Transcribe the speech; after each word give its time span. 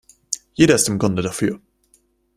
Jeder 0.55 0.73
ist 0.73 0.89
im 0.89 0.97
Grunde 0.97 1.21
dafür. 1.21 1.61